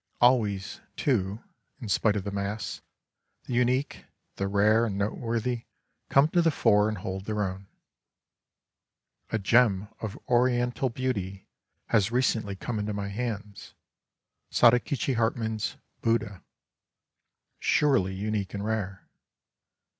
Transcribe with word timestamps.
Always, 0.19 0.81
too, 0.95 1.43
in 1.79 1.87
spite 1.87 2.15
of 2.15 2.23
the 2.23 2.31
mass,— 2.31 2.81
the 3.45 3.53
unique,— 3.53 4.05
the 4.37 4.47
rare 4.47 4.83
and 4.83 4.97
noteworthy 4.97 5.65
come 6.09 6.27
to 6.29 6.41
the 6.41 6.49
fore 6.49 6.89
and 6.89 6.97
hold 6.97 7.25
their 7.25 7.43
own. 7.43 7.67
A 9.29 9.37
gem 9.37 9.89
of 9.99 10.17
Ori 10.25 10.53
ental 10.59 10.89
beauty 10.91 11.45
has 11.89 12.11
recently 12.11 12.55
come 12.55 12.79
into 12.79 12.93
my 12.93 13.09
hands, 13.09 13.75
Sadakichi 14.51 15.17
Hartmann's" 15.17 15.77
Buddha," 16.01 16.43
surely 17.59 18.15
unique 18.15 18.55
and 18.55 18.65
rare. 18.65 19.07